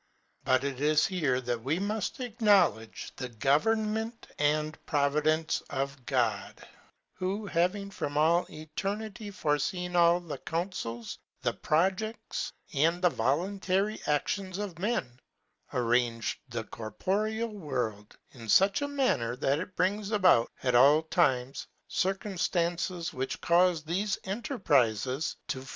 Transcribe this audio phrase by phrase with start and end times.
[0.45, 6.67] But it is here that we rnuft acknowledge the govern ment and providence of God,
[7.13, 14.57] who, having from all eternity forefeen all the counfels, the projects, and the voluntary actions
[14.57, 15.19] of men,
[15.71, 21.67] arranged the corporeal world in fuch a manner, that it brings about, at all times,
[21.87, 25.69] circumftances which caufe thefe enterprizes to fail 33^ OF EVENTS.